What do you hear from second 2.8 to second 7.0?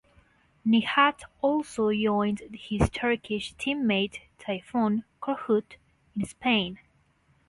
Turkish team-mate Tayfun Korkut in Spain.